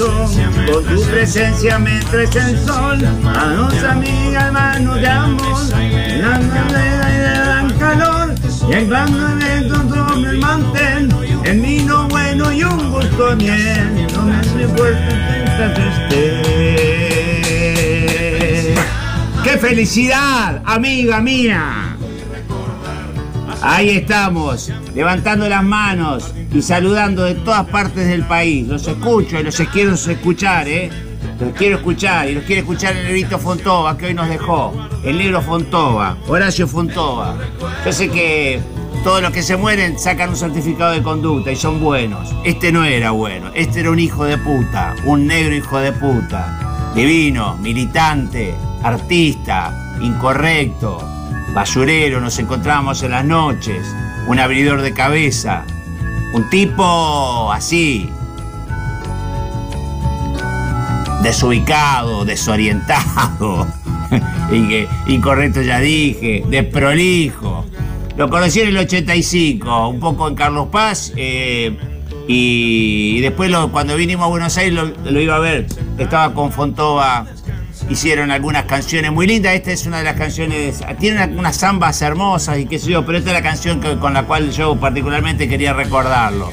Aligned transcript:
Corazón, 0.00 0.28
con 0.70 0.84
tu 0.84 1.02
presencia 1.04 1.78
me 1.78 2.00
traes 2.00 2.36
el 2.36 2.58
sol, 2.64 2.98
manos 3.22 3.74
amigas, 3.84 4.52
manos 4.52 5.00
de 5.00 5.08
amor, 5.08 5.68
dan 5.68 6.50
calor, 7.78 8.34
y 8.68 8.72
evento 8.72 9.76
sobre 9.88 10.30
el 10.30 10.38
mantel, 10.38 11.08
el 11.44 11.60
vino 11.60 12.08
bueno 12.08 12.50
y 12.52 12.64
un 12.64 12.90
gusto 12.90 13.36
miel, 13.36 14.06
no 14.14 14.22
me 14.22 14.36
hace 14.36 14.56
mientras 14.56 15.78
esté. 15.78 16.40
¡Qué 19.42 19.58
felicidad, 19.58 20.62
amiga 20.64 21.20
mía! 21.20 21.89
Ahí 23.62 23.90
estamos, 23.90 24.72
levantando 24.94 25.46
las 25.46 25.62
manos 25.62 26.32
y 26.52 26.62
saludando 26.62 27.24
de 27.24 27.34
todas 27.34 27.66
partes 27.66 28.08
del 28.08 28.24
país. 28.24 28.66
Los 28.66 28.88
escucho 28.88 29.38
y 29.38 29.42
los 29.42 29.56
quiero 29.70 29.92
escuchar, 29.92 30.66
¿eh? 30.66 30.90
Los 31.38 31.52
quiero 31.54 31.76
escuchar 31.76 32.30
y 32.30 32.34
los 32.34 32.44
quiere 32.44 32.62
escuchar 32.62 32.96
el 32.96 33.04
negrito 33.04 33.38
Fontova 33.38 33.98
que 33.98 34.06
hoy 34.06 34.14
nos 34.14 34.30
dejó. 34.30 34.72
El 35.04 35.18
negro 35.18 35.42
Fontova, 35.42 36.16
Horacio 36.26 36.66
Fontova. 36.66 37.36
Yo 37.84 37.92
sé 37.92 38.08
que 38.08 38.60
todos 39.04 39.20
los 39.20 39.30
que 39.30 39.42
se 39.42 39.56
mueren 39.56 39.98
sacan 39.98 40.30
un 40.30 40.36
certificado 40.36 40.92
de 40.92 41.02
conducta 41.02 41.52
y 41.52 41.56
son 41.56 41.80
buenos. 41.80 42.34
Este 42.44 42.72
no 42.72 42.84
era 42.84 43.10
bueno, 43.10 43.50
este 43.54 43.80
era 43.80 43.90
un 43.90 43.98
hijo 43.98 44.24
de 44.24 44.38
puta, 44.38 44.94
un 45.04 45.26
negro 45.26 45.54
hijo 45.54 45.78
de 45.78 45.92
puta. 45.92 46.92
Divino, 46.94 47.56
militante, 47.58 48.54
artista, 48.82 49.96
incorrecto, 50.00 51.19
basurero, 51.52 52.20
nos 52.20 52.38
encontrábamos 52.38 53.02
en 53.02 53.12
las 53.12 53.24
noches, 53.24 53.86
un 54.26 54.38
abridor 54.38 54.82
de 54.82 54.92
cabeza, 54.92 55.64
un 56.32 56.48
tipo 56.50 57.52
así, 57.52 58.08
desubicado, 61.22 62.24
desorientado, 62.24 63.66
y 64.52 64.68
que 64.68 64.88
incorrecto 65.06 65.62
ya 65.62 65.80
dije, 65.80 66.44
desprolijo. 66.48 67.64
Lo 68.16 68.28
conocí 68.28 68.60
en 68.60 68.68
el 68.68 68.76
85, 68.78 69.88
un 69.88 70.00
poco 70.00 70.28
en 70.28 70.34
Carlos 70.34 70.68
Paz, 70.70 71.12
eh, 71.16 71.76
y, 72.28 73.20
después 73.20 73.50
cuando 73.72 73.96
vinimos 73.96 74.26
a 74.26 74.28
Buenos 74.28 74.56
Aires 74.56 74.74
lo, 74.74 75.10
lo 75.10 75.20
iba 75.20 75.36
a 75.36 75.40
ver, 75.40 75.66
estaba 75.98 76.32
con 76.32 76.52
Fontova, 76.52 77.26
hicieron 77.90 78.30
algunas 78.30 78.64
canciones 78.64 79.12
muy 79.12 79.26
lindas, 79.26 79.52
esta 79.54 79.72
es 79.72 79.84
una 79.84 79.98
de 79.98 80.04
las 80.04 80.14
canciones, 80.14 80.80
tiene 80.98 81.22
una- 81.24 81.38
unas 81.38 81.58
zambas 81.58 82.00
hermosas 82.00 82.58
y 82.58 82.66
qué 82.66 82.78
sé 82.78 82.90
yo, 82.92 83.04
pero 83.04 83.18
esta 83.18 83.30
es 83.30 83.34
la 83.34 83.42
canción 83.42 83.80
con 84.00 84.14
la 84.14 84.22
cual 84.22 84.50
yo 84.52 84.76
particularmente 84.76 85.48
quería 85.48 85.72
recordarlo. 85.72 86.50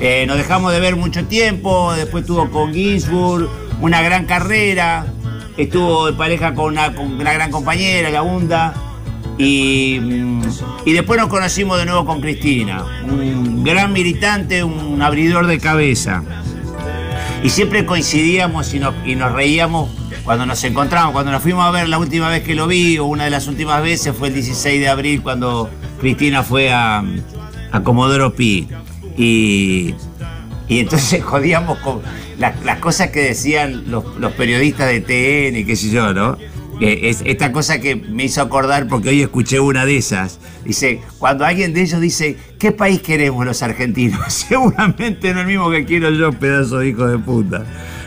Eh, 0.00 0.24
nos 0.28 0.36
dejamos 0.36 0.72
de 0.72 0.80
ver 0.80 0.94
mucho 0.94 1.24
tiempo, 1.24 1.92
después 1.94 2.22
estuvo 2.22 2.50
con 2.50 2.72
Ginsburg, 2.74 3.48
una 3.80 4.02
gran 4.02 4.26
carrera, 4.26 5.06
estuvo 5.56 6.10
en 6.10 6.16
pareja 6.18 6.54
con 6.54 6.66
una, 6.74 6.94
con 6.94 7.10
una 7.14 7.32
gran 7.32 7.50
compañera, 7.50 8.10
la 8.10 8.22
Hunda, 8.22 8.74
y, 9.38 9.98
mm, 10.00 10.42
y 10.84 10.92
después 10.92 11.18
nos 11.18 11.28
conocimos 11.30 11.78
de 11.78 11.86
nuevo 11.86 12.04
con 12.04 12.20
Cristina, 12.20 12.84
un 13.04 13.64
gran 13.64 13.92
militante, 13.94 14.62
un 14.62 15.00
abridor 15.00 15.46
de 15.46 15.58
cabeza. 15.58 16.22
Y 17.42 17.50
siempre 17.50 17.86
coincidíamos 17.86 18.74
y 18.74 18.78
nos, 18.78 19.32
reíamos 19.32 19.90
cuando 20.24 20.46
nos 20.46 20.62
encontramos, 20.64 21.12
cuando 21.12 21.30
nos 21.30 21.42
fuimos 21.42 21.64
a 21.64 21.70
ver 21.70 21.88
la 21.88 21.98
última 21.98 22.28
vez 22.28 22.42
que 22.42 22.54
lo 22.54 22.66
vi, 22.66 22.98
o 22.98 23.04
una 23.04 23.24
de 23.24 23.30
las 23.30 23.46
últimas 23.46 23.82
veces 23.82 24.14
fue 24.16 24.28
el 24.28 24.34
16 24.34 24.80
de 24.80 24.88
abril 24.88 25.22
cuando 25.22 25.70
Cristina 26.00 26.42
fue 26.42 26.72
a, 26.72 27.04
a 27.70 27.82
Comodoro 27.82 28.34
Pi. 28.34 28.68
Y, 29.16 29.94
y 30.68 30.80
entonces 30.80 31.22
jodíamos 31.24 31.78
con 31.78 32.00
las, 32.38 32.64
las 32.64 32.78
cosas 32.78 33.10
que 33.10 33.20
decían 33.20 33.84
los, 33.90 34.04
los 34.18 34.32
periodistas 34.32 34.88
de 34.88 35.00
TN 35.00 35.58
y 35.58 35.64
qué 35.64 35.76
sé 35.76 35.90
yo, 35.90 36.12
¿no? 36.12 36.36
Es 36.80 37.22
esta 37.24 37.52
cosa 37.52 37.80
que 37.80 37.96
me 37.96 38.24
hizo 38.24 38.42
acordar 38.42 38.86
porque 38.86 39.08
hoy 39.08 39.22
escuché 39.22 39.60
una 39.60 39.86
de 39.86 39.96
esas. 39.96 40.38
Dice, 40.64 41.00
cuando 41.18 41.44
alguien 41.44 41.72
de 41.72 41.82
ellos 41.82 42.00
dice, 42.00 42.36
¿qué 42.58 42.70
país 42.70 43.00
queremos 43.00 43.46
los 43.46 43.62
argentinos? 43.62 44.20
Seguramente 44.32 45.32
no 45.32 45.40
el 45.40 45.46
mismo 45.46 45.70
que 45.70 45.86
quiero 45.86 46.10
yo, 46.10 46.32
pedazo 46.32 46.78
de 46.78 46.88
hijo 46.88 47.06
de 47.06 47.18
puta. 47.18 47.64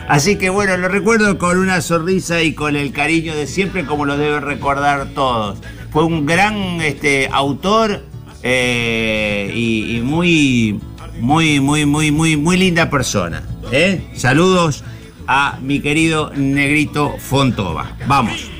Así 0.08 0.36
que 0.36 0.50
bueno, 0.50 0.76
lo 0.76 0.88
recuerdo 0.88 1.38
con 1.38 1.58
una 1.58 1.80
sonrisa 1.80 2.42
y 2.42 2.54
con 2.54 2.76
el 2.76 2.92
cariño 2.92 3.34
de 3.34 3.46
siempre 3.46 3.84
como 3.84 4.04
lo 4.04 4.16
deben 4.16 4.42
recordar 4.42 5.08
todos. 5.14 5.58
Fue 5.90 6.04
un 6.04 6.26
gran 6.26 6.80
este, 6.80 7.28
autor 7.32 8.04
eh, 8.42 9.50
y, 9.54 9.96
y 9.96 10.00
muy, 10.00 10.80
muy, 11.20 11.60
muy, 11.60 11.86
muy, 11.86 12.10
muy, 12.12 12.36
muy 12.36 12.56
linda 12.56 12.88
persona. 12.88 13.42
¿eh? 13.72 14.00
Saludos 14.14 14.84
a 15.26 15.58
mi 15.60 15.80
querido 15.80 16.32
Negrito 16.34 17.16
Fontova. 17.18 17.96
Vamos. 18.06 18.59